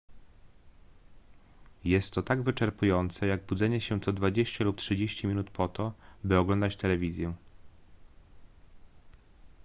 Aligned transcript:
jest 1.83 2.13
to 2.13 2.21
tak 2.21 2.41
wyczerpujące 2.43 3.27
jak 3.27 3.45
budzenie 3.45 3.81
się 3.81 3.99
co 3.99 4.13
dwadzieścia 4.13 4.63
lub 4.63 4.77
trzydzieści 4.77 5.27
minut 5.27 5.49
po 5.49 5.67
to 5.67 5.93
by 6.23 6.37
oglądać 6.37 6.75
telewizję 6.75 7.33